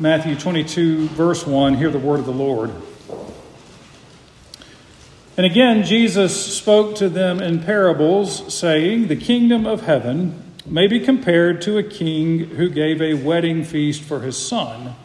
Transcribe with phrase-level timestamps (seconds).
[0.00, 1.74] Matthew 22, verse 1.
[1.74, 2.72] Hear the word of the Lord.
[5.36, 10.98] And again, Jesus spoke to them in parables, saying, The kingdom of heaven may be
[10.98, 14.96] compared to a king who gave a wedding feast for his son,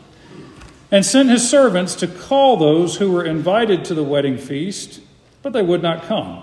[0.89, 5.01] and sent his servants to call those who were invited to the wedding feast,
[5.43, 6.41] but they would not come.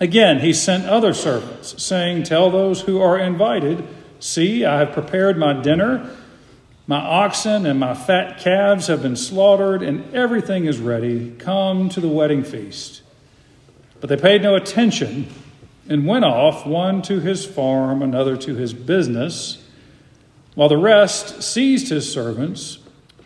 [0.00, 3.86] Again, he sent other servants, saying, Tell those who are invited,
[4.18, 6.10] See, I have prepared my dinner.
[6.86, 11.30] My oxen and my fat calves have been slaughtered, and everything is ready.
[11.38, 13.02] Come to the wedding feast.
[14.00, 15.28] But they paid no attention
[15.88, 19.66] and went off, one to his farm, another to his business,
[20.54, 22.78] while the rest seized his servants,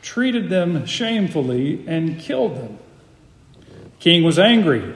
[0.03, 2.79] treated them shamefully, and killed them.
[3.61, 4.95] The king was angry,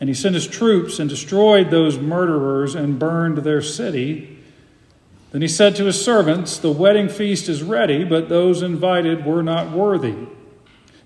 [0.00, 4.31] and he sent his troops and destroyed those murderers and burned their city.
[5.32, 9.42] Then he said to his servants, The wedding feast is ready, but those invited were
[9.42, 10.28] not worthy.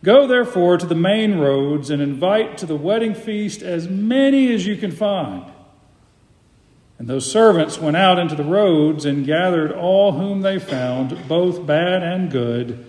[0.02, 4.66] Go therefore to the main roads and invite to the wedding feast as many as
[4.66, 5.44] you can find.
[6.98, 11.64] And those servants went out into the roads and gathered all whom they found, both
[11.64, 12.84] bad and good.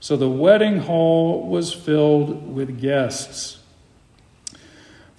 [0.00, 3.61] So the wedding hall was filled with guests.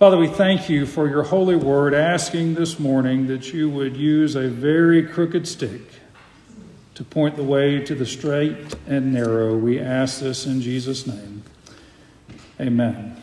[0.04, 4.36] Father, we thank you for your holy word, asking this morning that you would use
[4.36, 5.80] a very crooked stick
[6.96, 9.56] to point the way to the straight and narrow.
[9.56, 11.44] We ask this in Jesus' name.
[12.60, 13.16] Amen.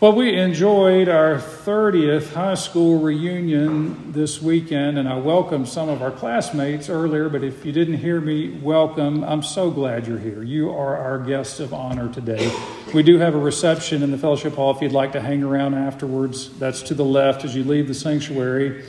[0.00, 6.02] Well, we enjoyed our 30th high school reunion this weekend, and I welcomed some of
[6.02, 7.28] our classmates earlier.
[7.28, 10.44] But if you didn't hear me welcome, I'm so glad you're here.
[10.44, 12.48] You are our guests of honor today.
[12.94, 15.74] We do have a reception in the fellowship hall if you'd like to hang around
[15.74, 16.56] afterwards.
[16.60, 18.84] That's to the left as you leave the sanctuary.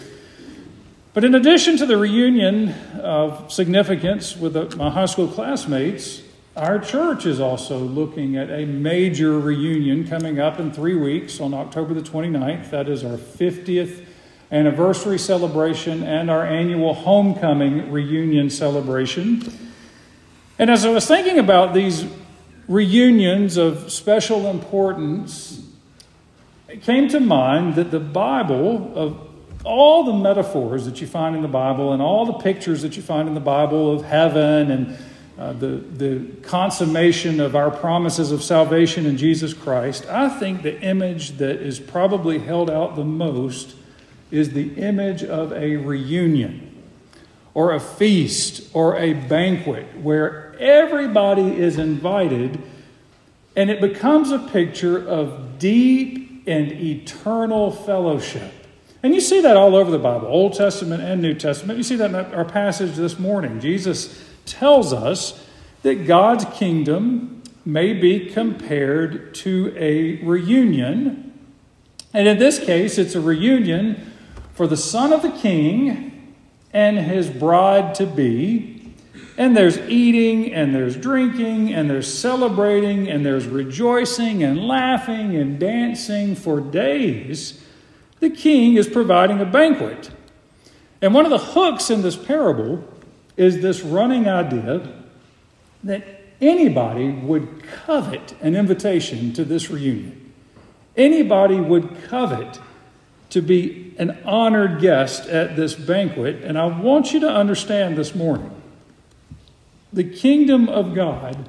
[1.16, 2.70] But in addition to the reunion
[3.02, 6.22] of significance with my high school classmates,
[6.60, 11.54] our church is also looking at a major reunion coming up in three weeks on
[11.54, 12.70] October the 29th.
[12.70, 14.06] That is our 50th
[14.52, 19.42] anniversary celebration and our annual homecoming reunion celebration.
[20.58, 22.06] And as I was thinking about these
[22.68, 25.66] reunions of special importance,
[26.68, 29.18] it came to mind that the Bible, of
[29.64, 33.02] all the metaphors that you find in the Bible and all the pictures that you
[33.02, 34.98] find in the Bible of heaven and
[35.40, 40.82] uh, the, the consummation of our promises of salvation in Jesus Christ, I think the
[40.82, 43.74] image that is probably held out the most
[44.32, 46.84] is the image of a reunion
[47.54, 52.62] or a feast or a banquet where everybody is invited
[53.56, 58.54] and it becomes a picture of deep and eternal fellowship.
[59.02, 61.78] And you see that all over the Bible, Old Testament and New Testament.
[61.78, 63.62] You see that in our passage this morning.
[63.62, 65.46] Jesus tells us
[65.84, 71.32] that God's kingdom may be compared to a reunion.
[72.14, 74.12] And in this case, it's a reunion
[74.54, 76.36] for the son of the king
[76.74, 78.94] and his bride to be.
[79.38, 85.58] And there's eating, and there's drinking, and there's celebrating, and there's rejoicing, and laughing, and
[85.58, 87.64] dancing for days.
[88.20, 90.12] The king is providing a banquet.
[91.02, 92.84] And one of the hooks in this parable
[93.40, 94.86] is this running idea
[95.82, 96.04] that
[96.42, 100.34] anybody would covet an invitation to this reunion.
[100.98, 102.60] Anybody would covet
[103.30, 106.44] to be an honored guest at this banquet.
[106.44, 108.52] And I want you to understand this morning
[109.94, 111.48] the kingdom of God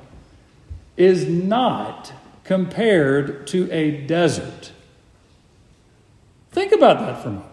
[0.96, 2.12] is not
[2.44, 4.70] compared to a desert.
[6.52, 7.49] Think about that for a moment.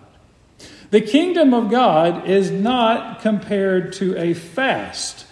[0.89, 5.25] The kingdom of God is not compared to a fast.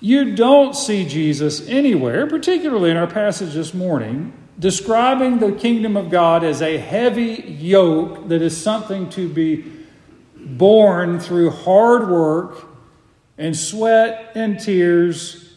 [0.00, 6.10] You don't see Jesus anywhere, particularly in our passage this morning, describing the kingdom of
[6.10, 9.64] God as a heavy yoke that is something to be
[10.36, 12.66] borne through hard work
[13.38, 15.52] and sweat and tears.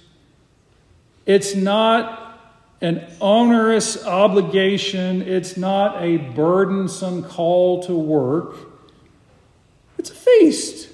[1.25, 2.40] It's not
[2.80, 8.71] an onerous obligation, it's not a burdensome call to work.
[10.01, 10.89] It's a feast.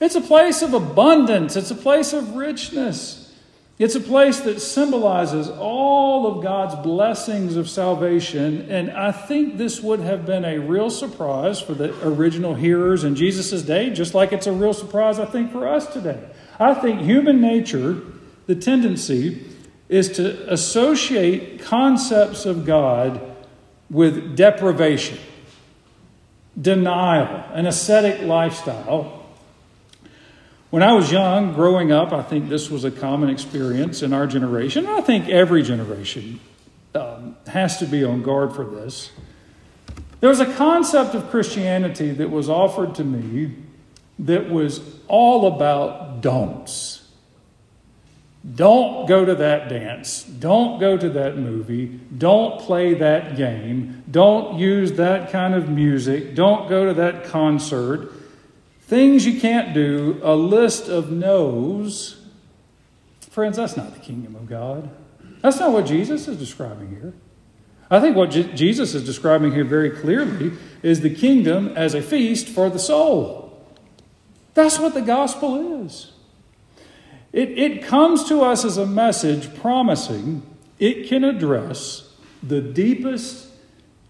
[0.00, 1.56] It's a place of abundance.
[1.56, 3.34] It's a place of richness.
[3.80, 8.70] It's a place that symbolizes all of God's blessings of salvation.
[8.70, 13.16] And I think this would have been a real surprise for the original hearers in
[13.16, 16.22] Jesus' day, just like it's a real surprise, I think, for us today.
[16.60, 18.00] I think human nature,
[18.46, 19.44] the tendency,
[19.88, 23.20] is to associate concepts of God
[23.90, 25.18] with deprivation
[26.60, 29.22] denial, an ascetic lifestyle.
[30.70, 34.26] When I was young, growing up, I think this was a common experience in our
[34.26, 34.86] generation.
[34.86, 36.40] I think every generation
[36.94, 39.10] um, has to be on guard for this.
[40.20, 43.54] There was a concept of Christianity that was offered to me
[44.18, 46.93] that was all about don'ts.
[48.52, 50.22] Don't go to that dance.
[50.22, 51.86] Don't go to that movie.
[51.86, 54.04] Don't play that game.
[54.10, 56.34] Don't use that kind of music.
[56.34, 58.12] Don't go to that concert.
[58.82, 62.20] Things you can't do, a list of no's.
[63.30, 64.90] Friends, that's not the kingdom of God.
[65.40, 67.14] That's not what Jesus is describing here.
[67.90, 70.52] I think what Je- Jesus is describing here very clearly
[70.82, 73.58] is the kingdom as a feast for the soul.
[74.52, 76.12] That's what the gospel is.
[77.34, 80.42] It, it comes to us as a message promising
[80.78, 82.14] it can address
[82.44, 83.48] the deepest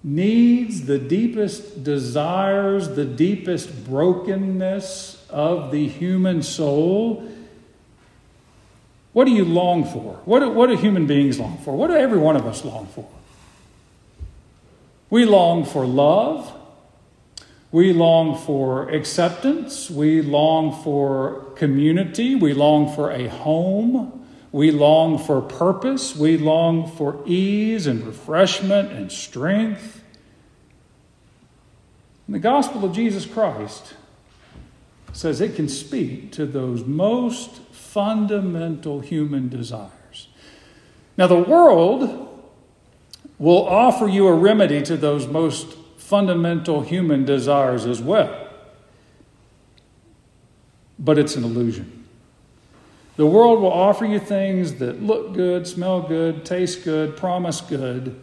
[0.03, 7.27] needs, the deepest desires, the deepest brokenness of the human soul.
[9.15, 10.21] What do you long for?
[10.27, 11.75] What do, what do human beings long for?
[11.75, 13.09] What do every one of us long for?
[15.09, 16.54] We long for love.
[17.75, 19.91] We long for acceptance.
[19.91, 22.37] We long for community.
[22.37, 24.25] We long for a home.
[24.53, 26.15] We long for purpose.
[26.15, 30.05] We long for ease and refreshment and strength.
[32.29, 33.95] And the gospel of Jesus Christ
[35.13, 40.29] says it can speak to those most fundamental human desires.
[41.17, 42.41] Now, the world
[43.41, 45.77] will offer you a remedy to those most
[46.15, 48.49] fundamental human desires as well.
[50.97, 52.07] But it's an illusion.
[53.17, 58.15] The world will offer you things that look good, smell good, taste good, promise good.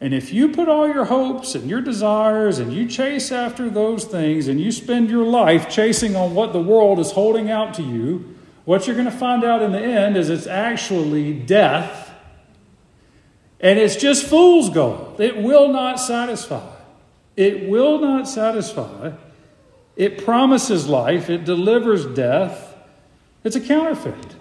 [0.00, 4.06] And if you put all your hopes and your desires and you chase after those
[4.06, 7.82] things and you spend your life chasing on what the world is holding out to
[7.82, 8.34] you,
[8.64, 12.07] what you're going to find out in the end is it's actually death
[13.60, 15.20] and it's just fool's gold.
[15.20, 16.66] It will not satisfy.
[17.36, 19.12] It will not satisfy.
[19.96, 22.76] It promises life, it delivers death.
[23.42, 24.36] It's a counterfeit.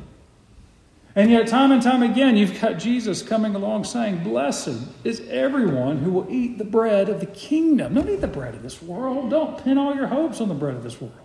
[1.16, 5.98] And yet, time and time again, you've got Jesus coming along saying, Blessed is everyone
[5.98, 7.96] who will eat the bread of the kingdom.
[7.96, 9.32] Don't eat the bread of this world.
[9.32, 11.16] Don't pin all your hopes on the bread of this world.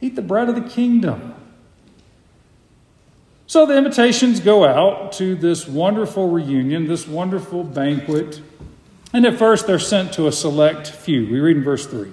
[0.00, 1.36] Eat the bread of the kingdom.
[3.52, 8.40] So the invitations go out to this wonderful reunion, this wonderful banquet.
[9.12, 11.30] And at first, they're sent to a select few.
[11.30, 12.12] We read in verse 3.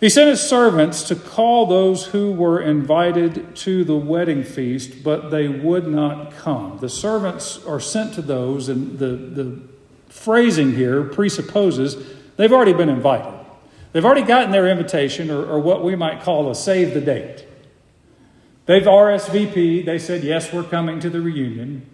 [0.00, 5.30] He sent his servants to call those who were invited to the wedding feast, but
[5.30, 6.78] they would not come.
[6.80, 9.62] The servants are sent to those, and the, the
[10.08, 11.96] phrasing here presupposes
[12.36, 13.38] they've already been invited.
[13.92, 17.46] They've already gotten their invitation, or, or what we might call a save the date.
[18.66, 19.84] They've RSVP.
[19.84, 21.86] They said, Yes, we're coming to the reunion.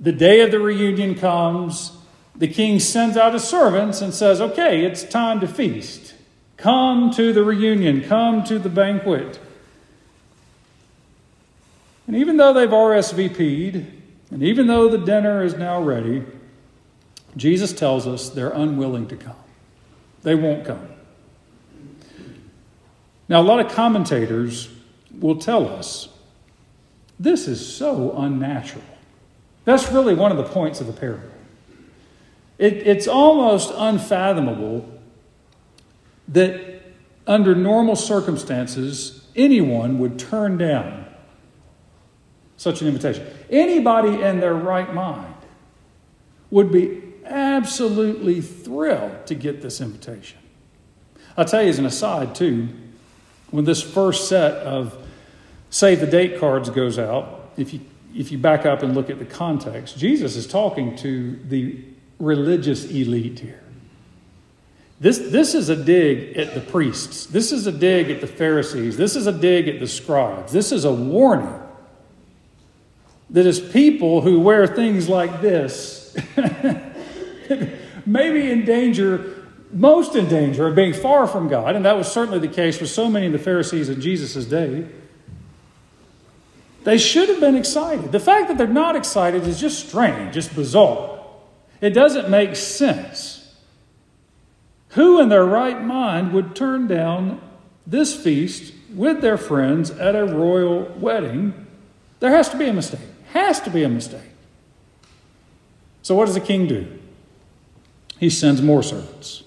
[0.00, 1.92] The day of the reunion comes.
[2.34, 6.14] The king sends out his servants and says, Okay, it's time to feast.
[6.56, 8.02] Come to the reunion.
[8.02, 9.38] Come to the banquet.
[12.06, 13.86] And even though they've RSVP'd,
[14.30, 16.24] and even though the dinner is now ready,
[17.36, 19.36] Jesus tells us they're unwilling to come.
[20.22, 20.88] They won't come.
[23.28, 24.68] Now, a lot of commentators
[25.20, 26.08] will tell us
[27.18, 28.84] this is so unnatural.
[29.64, 31.30] That's really one of the points of the parable.
[32.58, 34.88] It, it's almost unfathomable
[36.28, 36.82] that
[37.26, 41.06] under normal circumstances, anyone would turn down
[42.56, 43.26] such an invitation.
[43.50, 45.34] Anybody in their right mind
[46.50, 50.38] would be absolutely thrilled to get this invitation.
[51.36, 52.68] I'll tell you as an aside, too,
[53.50, 55.05] when this first set of
[55.70, 57.80] save the date cards goes out, if you,
[58.14, 61.78] if you back up and look at the context, Jesus is talking to the
[62.18, 63.62] religious elite here.
[64.98, 67.26] This, this is a dig at the priests.
[67.26, 68.96] This is a dig at the Pharisees.
[68.96, 70.52] This is a dig at the scribes.
[70.52, 71.60] This is a warning
[73.30, 76.16] that as people who wear things like this
[78.06, 82.10] may be in danger, most in danger of being far from God, and that was
[82.10, 84.86] certainly the case with so many of the Pharisees in Jesus' day.
[86.86, 88.12] They should have been excited.
[88.12, 91.18] The fact that they're not excited is just strange, just bizarre.
[91.80, 93.56] It doesn't make sense.
[94.90, 97.40] Who in their right mind would turn down
[97.88, 101.66] this feast with their friends at a royal wedding?
[102.20, 103.00] There has to be a mistake.
[103.32, 104.30] Has to be a mistake.
[106.02, 106.86] So, what does the king do?
[108.20, 109.42] He sends more servants.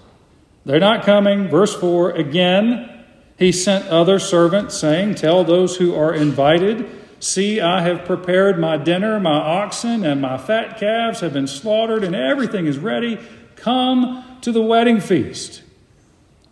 [0.65, 1.47] They're not coming.
[1.47, 3.05] Verse 4 again,
[3.37, 8.77] He sent other servants, saying, Tell those who are invited, See, I have prepared my
[8.77, 13.19] dinner, my oxen and my fat calves have been slaughtered, and everything is ready.
[13.55, 15.63] Come to the wedding feast.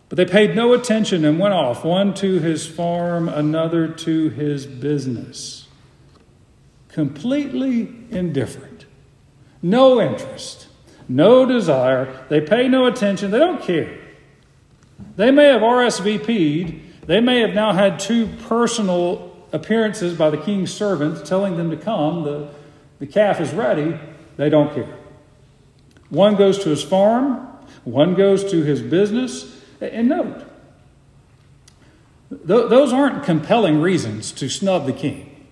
[0.08, 4.66] But they paid no attention and went off, one to his farm, another to his
[4.66, 5.66] business.
[6.88, 8.86] Completely indifferent,
[9.62, 10.68] no interest,
[11.08, 12.26] no desire.
[12.28, 13.98] They pay no attention, they don't care.
[15.16, 20.72] They may have RSVP'd, they may have now had two personal appearances by the king's
[20.72, 22.24] servants telling them to come.
[22.24, 22.50] The,
[22.98, 23.98] the calf is ready.
[24.36, 24.96] They don't care.
[26.10, 27.46] One goes to his farm,
[27.84, 29.62] one goes to his business.
[29.80, 30.44] And note,
[32.30, 35.46] those aren't compelling reasons to snub the king.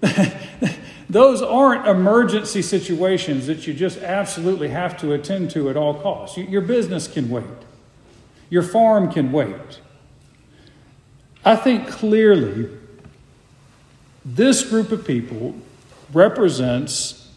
[1.08, 6.36] those aren't emergency situations that you just absolutely have to attend to at all costs.
[6.36, 7.44] Your business can wait,
[8.50, 9.80] your farm can wait.
[11.44, 12.70] I think clearly
[14.24, 15.54] this group of people
[16.12, 17.30] represents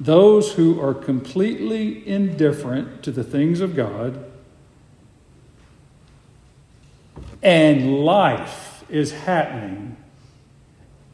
[0.00, 4.24] those who are completely indifferent to the things of God,
[7.42, 9.96] and life is happening,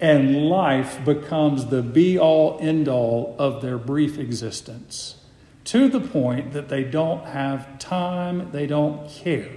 [0.00, 5.16] and life becomes the be all end all of their brief existence
[5.68, 9.50] to the point that they don't have time, they don't care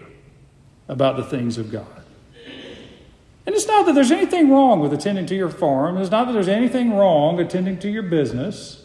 [0.89, 2.00] about the things of God.
[3.45, 5.98] And it's not that there's anything wrong with attending to your farm.
[5.98, 8.81] It's not that there's anything wrong attending to your business.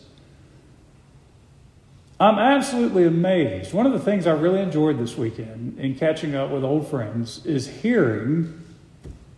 [2.18, 3.74] I'm absolutely amazed.
[3.74, 7.44] One of the things I really enjoyed this weekend in catching up with old friends
[7.44, 8.62] is hearing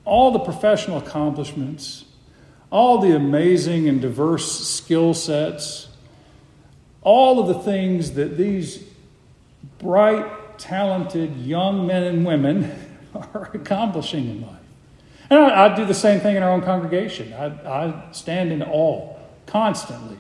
[0.04, 2.04] all the professional accomplishments,
[2.70, 5.88] all the amazing and diverse skill sets,
[7.02, 8.84] all of the things that these
[9.78, 12.88] bright, talented young men and women
[13.34, 14.57] are accomplishing in life.
[15.30, 17.32] And I, I do the same thing in our own congregation.
[17.32, 19.16] I, I stand in awe
[19.46, 20.16] constantly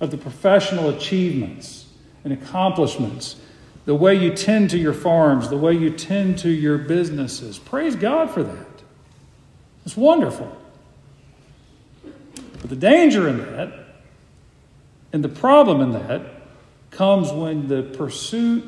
[0.00, 1.86] of the professional achievements
[2.24, 3.36] and accomplishments,
[3.84, 7.58] the way you tend to your farms, the way you tend to your businesses.
[7.58, 8.66] Praise God for that.
[9.84, 10.54] It's wonderful.
[12.60, 13.72] But the danger in that
[15.12, 16.22] and the problem in that
[16.90, 18.64] comes when the pursuit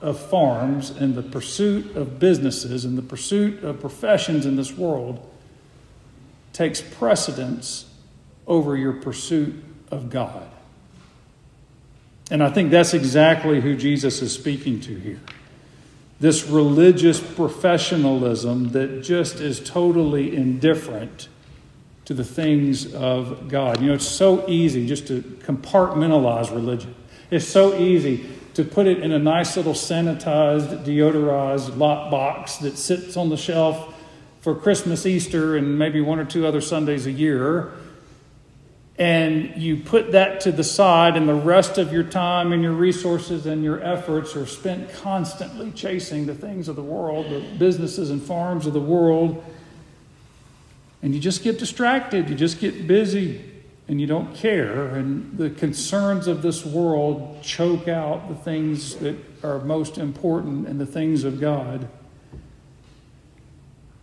[0.00, 5.26] of farms and the pursuit of businesses and the pursuit of professions in this world
[6.52, 7.86] takes precedence
[8.46, 10.48] over your pursuit of God.
[12.30, 15.20] And I think that's exactly who Jesus is speaking to here.
[16.20, 21.28] This religious professionalism that just is totally indifferent
[22.04, 23.80] to the things of God.
[23.80, 26.94] You know, it's so easy just to compartmentalize religion.
[27.30, 32.76] It's so easy to put it in a nice little sanitized, deodorized lot box that
[32.76, 33.94] sits on the shelf
[34.40, 37.72] for Christmas, Easter, and maybe one or two other Sundays a year.
[38.98, 42.72] And you put that to the side, and the rest of your time and your
[42.72, 48.10] resources and your efforts are spent constantly chasing the things of the world, the businesses
[48.10, 49.42] and farms of the world.
[51.02, 53.42] And you just get distracted, you just get busy
[53.90, 59.16] and you don't care, and the concerns of this world choke out the things that
[59.42, 61.88] are most important and the things of God.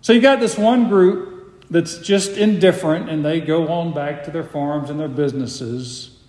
[0.01, 4.31] So you got this one group that's just indifferent and they go on back to
[4.31, 6.19] their farms and their businesses.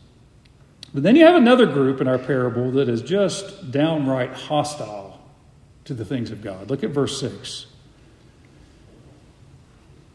[0.95, 5.21] But then you have another group in our parable that is just downright hostile
[5.85, 6.71] to the things of God.
[6.71, 7.67] Look at verse 6.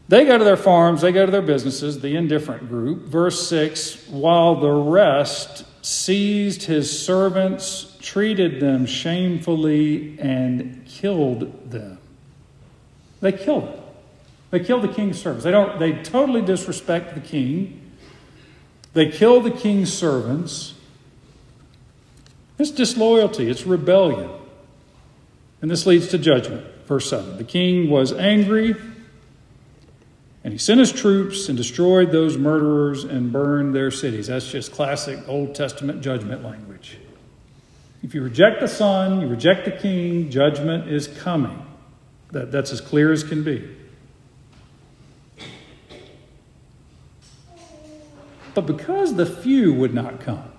[0.08, 3.04] They go to their farms, they go to their businesses, the indifferent group.
[3.04, 11.98] Verse 6 while the rest seized his servants, treated them shamefully, and killed them.
[13.20, 13.80] They killed them.
[14.50, 15.44] They kill the king's servants.
[15.44, 17.80] They don't they totally disrespect the king.
[18.92, 20.74] They kill the king's servants.
[22.58, 24.30] It's disloyalty, it's rebellion.
[25.60, 26.66] And this leads to judgment.
[26.86, 27.38] Verse 7.
[27.38, 28.76] The king was angry
[30.44, 34.26] and he sent his troops and destroyed those murderers and burned their cities.
[34.26, 36.98] That's just classic Old Testament judgment language.
[38.02, 41.64] If you reject the Son, you reject the King, judgment is coming.
[42.32, 43.74] That, that's as clear as can be.
[48.52, 50.50] But because the few would not come,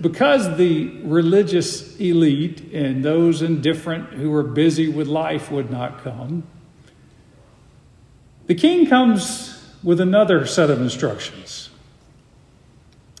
[0.00, 6.42] because the religious elite and those indifferent who were busy with life would not come,
[8.48, 11.68] the king comes with another set of instructions.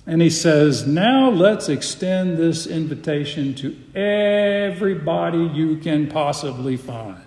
[0.06, 7.22] And he says, Now let's extend this invitation to everybody you can possibly find.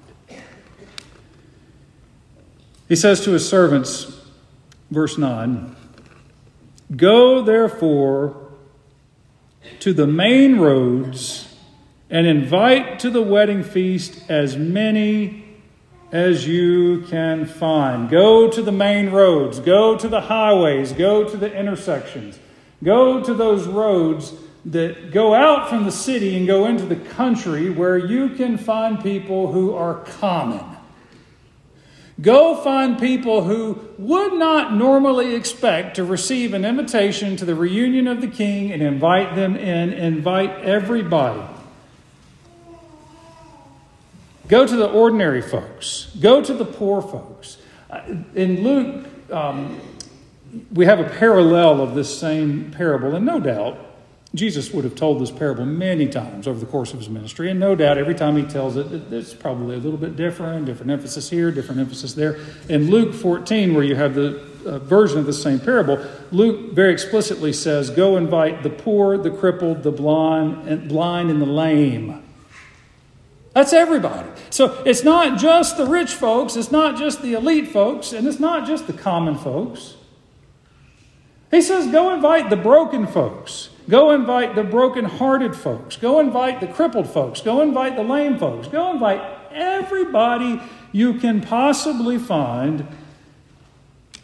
[2.90, 4.20] He says to his servants,
[4.90, 5.76] verse 9,
[6.96, 8.52] Go therefore
[9.80, 11.56] to the main roads
[12.10, 15.51] and invite to the wedding feast as many
[16.12, 18.10] as you can find.
[18.10, 22.38] Go to the main roads, go to the highways, go to the intersections,
[22.84, 24.34] go to those roads
[24.66, 29.02] that go out from the city and go into the country where you can find
[29.02, 30.64] people who are common.
[32.22, 38.08] Go find people who would not normally expect to receive an invitation to the reunion
[38.08, 39.92] of the king and invite them in.
[39.92, 41.42] Invite everybody.
[44.52, 46.12] Go to the ordinary folks.
[46.20, 47.58] Go to the poor folks.
[47.90, 48.02] Uh,
[48.36, 49.80] in Luke, um,
[50.74, 53.80] we have a parallel of this same parable, and no doubt
[54.36, 57.62] Jesus would have told this parable many times over the course of his ministry, and
[57.62, 61.30] no doubt every time he tells it, it's probably a little bit different, different emphasis
[61.30, 62.38] here, different emphasis there.
[62.68, 66.92] In Luke 14, where you have the uh, version of the same parable, Luke very
[66.92, 72.22] explicitly says, Go invite the poor, the crippled, the blind, and blind and the lame.
[73.54, 74.30] That's everybody.
[74.50, 78.40] So it's not just the rich folks, it's not just the elite folks, and it's
[78.40, 79.96] not just the common folks.
[81.52, 83.70] He says, Go invite the broken folks.
[83.90, 85.98] Go invite the broken-hearted folks.
[85.98, 87.42] Go invite the crippled folks.
[87.42, 88.68] Go invite the lame folks.
[88.68, 90.62] Go invite everybody
[90.94, 92.88] you can possibly find.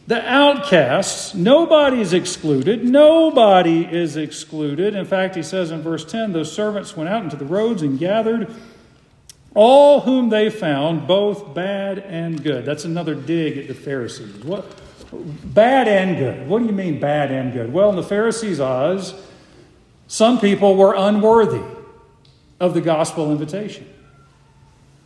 [0.05, 2.85] The outcasts, nobody is excluded.
[2.85, 4.95] Nobody is excluded.
[4.95, 7.99] In fact, he says in verse 10 those servants went out into the roads and
[7.99, 8.49] gathered
[9.53, 12.65] all whom they found, both bad and good.
[12.65, 14.43] That's another dig at the Pharisees.
[14.43, 14.65] What?
[15.43, 16.47] Bad and good.
[16.47, 17.71] What do you mean, bad and good?
[17.71, 19.13] Well, in the Pharisees' eyes,
[20.07, 21.63] some people were unworthy
[22.59, 23.87] of the gospel invitation.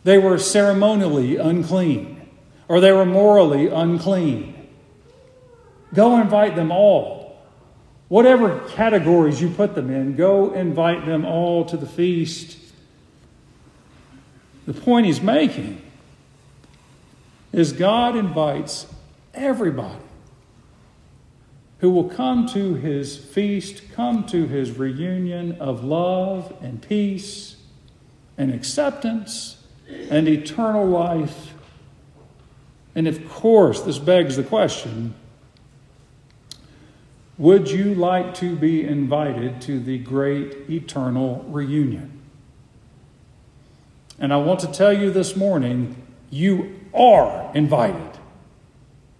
[0.04, 2.28] They were ceremonially unclean,
[2.68, 4.68] or they were morally unclean.
[5.94, 7.38] Go invite them all.
[8.08, 12.58] Whatever categories you put them in, go invite them all to the feast.
[14.66, 15.82] The point he's making
[17.52, 18.86] is God invites
[19.34, 19.98] everybody
[21.78, 27.56] who will come to his feast, come to his reunion of love and peace
[28.38, 29.56] and acceptance
[30.08, 31.54] and eternal life.
[32.94, 35.14] And of course, this begs the question
[37.38, 42.21] would you like to be invited to the great eternal reunion?
[44.22, 45.96] And I want to tell you this morning
[46.30, 48.18] you are invited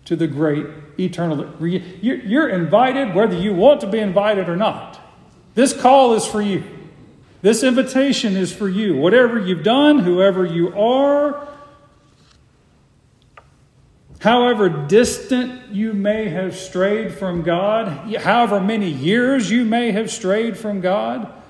[0.04, 0.64] to the great
[0.98, 1.52] eternal.
[1.60, 5.00] You're invited whether you want to be invited or not.
[5.54, 6.62] This call is for you.
[7.42, 8.96] This invitation is for you.
[8.96, 11.48] Whatever you've done, whoever you are,
[14.20, 20.56] however distant you may have strayed from God, however many years you may have strayed
[20.56, 21.41] from God,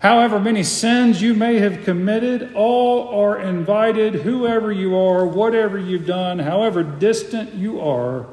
[0.00, 6.06] However, many sins you may have committed, all are invited, whoever you are, whatever you've
[6.06, 8.26] done, however distant you are.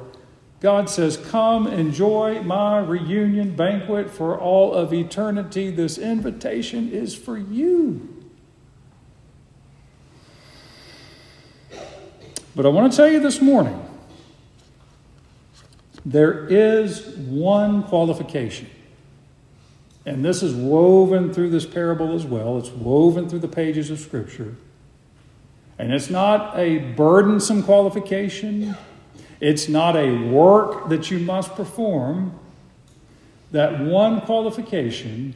[0.61, 5.69] God says, Come enjoy my reunion banquet for all of eternity.
[5.69, 8.13] This invitation is for you.
[12.55, 13.83] But I want to tell you this morning
[16.05, 18.69] there is one qualification.
[20.07, 22.57] And this is woven through this parable as well.
[22.57, 24.55] It's woven through the pages of Scripture.
[25.77, 28.77] And it's not a burdensome qualification,
[29.41, 32.39] it's not a work that you must perform.
[33.51, 35.33] That one qualification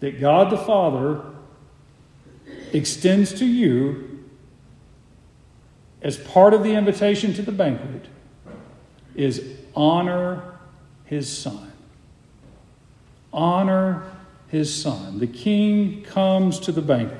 [0.00, 1.20] that God the Father
[2.72, 4.24] extends to you
[6.00, 8.06] as part of the invitation to the banquet
[9.14, 9.44] is
[9.76, 10.42] honor
[11.04, 11.71] his Son
[13.32, 14.02] honor
[14.48, 15.18] his son.
[15.18, 17.18] The king comes to the banquet.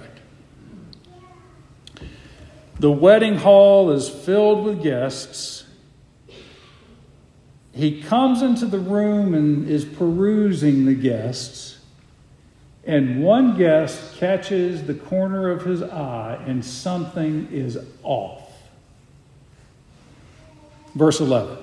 [2.79, 5.65] The wedding hall is filled with guests.
[7.73, 11.79] He comes into the room and is perusing the guests.
[12.85, 18.51] And one guest catches the corner of his eye, and something is off.
[20.95, 21.57] Verse 11.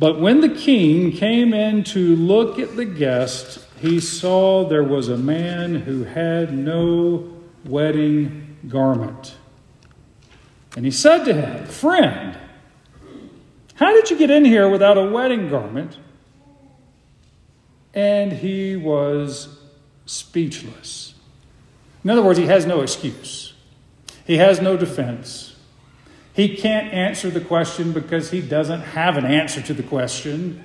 [0.00, 5.08] But when the king came in to look at the guest, he saw there was
[5.08, 7.30] a man who had no
[7.66, 9.36] wedding garment.
[10.74, 12.38] And he said to him, Friend,
[13.74, 15.98] how did you get in here without a wedding garment?
[17.92, 19.58] And he was
[20.06, 21.12] speechless.
[22.02, 23.52] In other words, he has no excuse.
[24.24, 25.49] He has no defense.
[26.32, 30.64] He can't answer the question because he doesn't have an answer to the question.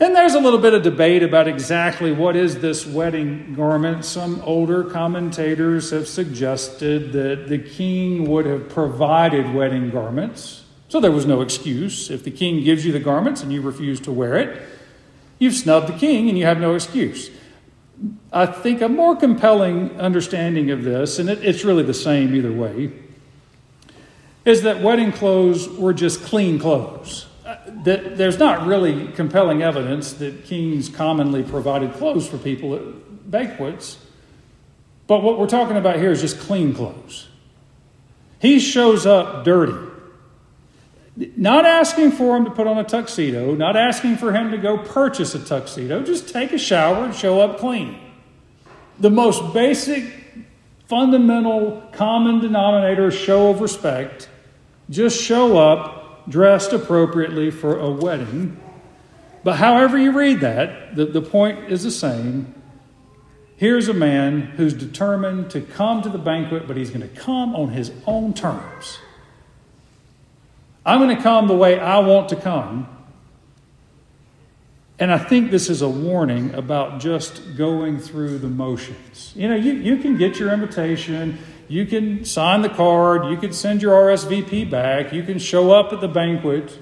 [0.00, 4.04] And there's a little bit of debate about exactly what is this wedding garment.
[4.04, 10.64] Some older commentators have suggested that the king would have provided wedding garments.
[10.88, 12.10] So there was no excuse.
[12.10, 14.62] If the king gives you the garments and you refuse to wear it,
[15.40, 17.30] you've snubbed the king and you have no excuse.
[18.32, 22.52] I think a more compelling understanding of this, and it, it's really the same either
[22.52, 22.92] way,
[24.48, 27.26] is that wedding clothes were just clean clothes.
[27.44, 33.30] Uh, that there's not really compelling evidence that kings commonly provided clothes for people at
[33.30, 33.98] banquets.
[35.06, 37.28] But what we're talking about here is just clean clothes.
[38.38, 39.86] He shows up dirty.
[41.36, 44.78] Not asking for him to put on a tuxedo, not asking for him to go
[44.78, 47.98] purchase a tuxedo, just take a shower and show up clean.
[48.98, 50.04] The most basic,
[50.86, 54.30] fundamental, common denominator show of respect.
[54.90, 58.60] Just show up dressed appropriately for a wedding.
[59.44, 62.54] But however you read that, the, the point is the same.
[63.56, 67.56] Here's a man who's determined to come to the banquet, but he's going to come
[67.56, 68.98] on his own terms.
[70.84, 72.88] I'm going to come the way I want to come.
[75.00, 79.32] And I think this is a warning about just going through the motions.
[79.36, 83.52] You know, you, you can get your invitation, you can sign the card, you can
[83.52, 86.78] send your RSVP back, you can show up at the banquet,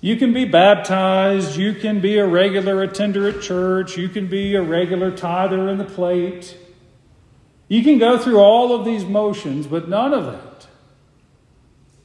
[0.00, 4.54] you can be baptized, you can be a regular attender at church, you can be
[4.54, 6.56] a regular tither in the plate.
[7.68, 10.68] You can go through all of these motions, but none of that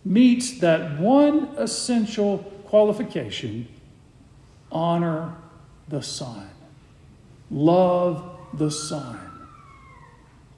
[0.03, 3.67] meets that one essential qualification.
[4.71, 5.35] Honor
[5.87, 6.49] the Son,
[7.49, 9.19] love the Son,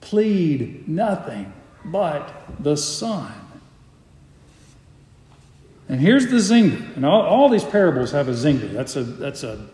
[0.04, 1.52] plead nothing
[1.86, 3.32] but the Son.
[5.90, 6.96] And here's the zinger.
[6.96, 8.72] And all, all these parables have a zinger.
[8.72, 9.66] That's a, that's a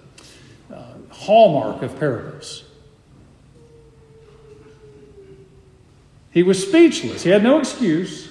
[0.73, 2.63] uh, hallmark of parables.
[6.31, 7.23] He was speechless.
[7.23, 8.28] He had no excuse.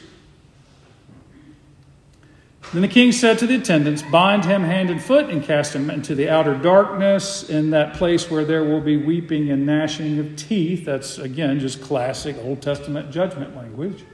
[2.72, 5.88] Then the king said to the attendants, Bind him hand and foot and cast him
[5.88, 10.36] into the outer darkness, in that place where there will be weeping and gnashing of
[10.36, 10.84] teeth.
[10.84, 14.04] That's, again, just classic Old Testament judgment language.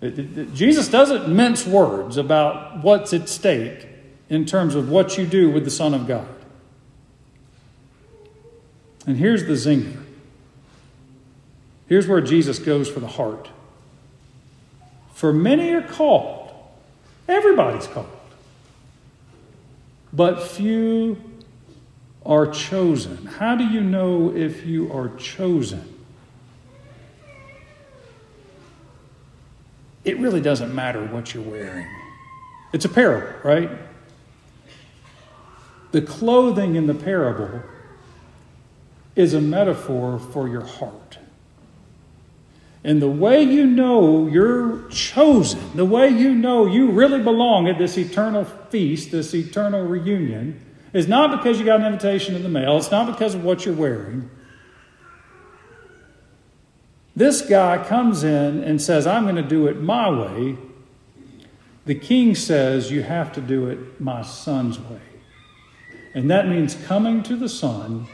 [0.00, 3.86] It, it, it, Jesus doesn't mince words about what's at stake
[4.28, 6.28] in terms of what you do with the Son of God.
[9.06, 10.02] And here's the zinger.
[11.88, 13.50] Here's where Jesus goes for the heart.
[15.14, 16.39] For many are called
[17.30, 18.08] Everybody's called.
[20.12, 21.16] But few
[22.26, 23.24] are chosen.
[23.26, 25.94] How do you know if you are chosen?
[30.04, 31.86] It really doesn't matter what you're wearing.
[32.72, 33.70] It's a parable, right?
[35.92, 37.62] The clothing in the parable
[39.14, 41.18] is a metaphor for your heart.
[42.82, 47.76] And the way you know you're chosen, the way you know you really belong at
[47.76, 52.48] this eternal feast, this eternal reunion, is not because you got an invitation in the
[52.48, 54.30] mail, it's not because of what you're wearing.
[57.14, 60.56] This guy comes in and says, I'm going to do it my way.
[61.84, 65.00] The king says, You have to do it my son's way.
[66.14, 68.06] And that means coming to the son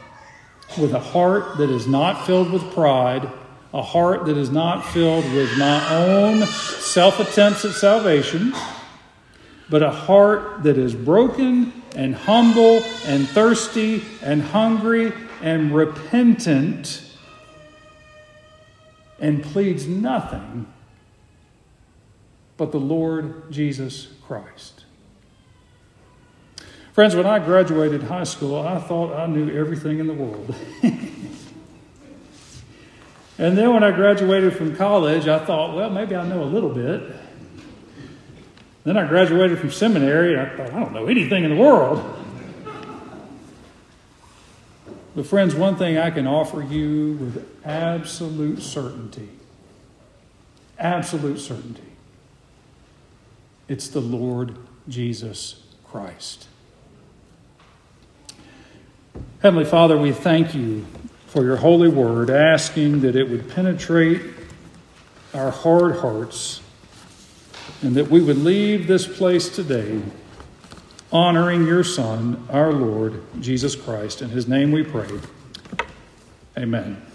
[0.77, 3.31] with a heart that is not filled with pride
[3.73, 8.53] a heart that is not filled with my own self attempts at salvation,
[9.69, 17.03] but a heart that is broken and humble and thirsty and hungry and repentant
[19.19, 20.71] and pleads nothing
[22.55, 24.85] but the Lord Jesus Christ.
[26.93, 30.55] Friends, when I graduated high school, I thought I knew everything in the world.
[33.37, 36.73] And then when I graduated from college, I thought, well, maybe I know a little
[36.73, 37.03] bit.
[38.83, 42.03] Then I graduated from seminary, and I thought, I don't know anything in the world.
[45.15, 49.29] But, friends, one thing I can offer you with absolute certainty
[50.79, 51.81] absolute certainty
[53.67, 54.55] it's the Lord
[54.87, 56.47] Jesus Christ.
[59.41, 60.85] Heavenly Father, we thank you
[61.27, 64.21] for your holy word, asking that it would penetrate
[65.33, 66.61] our hard hearts
[67.81, 70.01] and that we would leave this place today
[71.11, 74.21] honoring your Son, our Lord, Jesus Christ.
[74.21, 75.07] In his name we pray.
[76.57, 77.06] Amen.